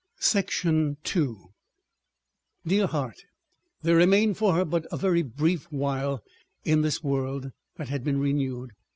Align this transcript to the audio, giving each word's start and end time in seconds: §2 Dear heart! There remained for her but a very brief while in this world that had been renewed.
§2 1.03 1.37
Dear 2.65 2.87
heart! 2.87 3.17
There 3.83 3.95
remained 3.95 4.35
for 4.35 4.55
her 4.55 4.65
but 4.65 4.87
a 4.91 4.97
very 4.97 5.21
brief 5.21 5.65
while 5.71 6.23
in 6.65 6.81
this 6.81 7.03
world 7.03 7.51
that 7.75 7.89
had 7.89 8.03
been 8.03 8.19
renewed. 8.19 8.71